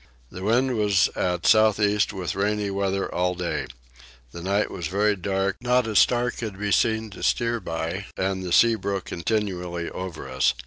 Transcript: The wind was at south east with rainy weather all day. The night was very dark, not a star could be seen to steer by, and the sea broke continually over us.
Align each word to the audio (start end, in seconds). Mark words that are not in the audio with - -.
The 0.31 0.41
wind 0.41 0.75
was 0.77 1.09
at 1.15 1.45
south 1.45 1.79
east 1.79 2.11
with 2.11 2.33
rainy 2.33 2.71
weather 2.71 3.13
all 3.13 3.35
day. 3.35 3.67
The 4.31 4.41
night 4.41 4.71
was 4.71 4.87
very 4.87 5.15
dark, 5.15 5.57
not 5.61 5.85
a 5.85 5.95
star 5.95 6.31
could 6.31 6.57
be 6.57 6.71
seen 6.71 7.11
to 7.11 7.21
steer 7.21 7.59
by, 7.59 8.07
and 8.17 8.41
the 8.41 8.51
sea 8.51 8.73
broke 8.73 9.05
continually 9.05 9.91
over 9.91 10.27
us. 10.27 10.55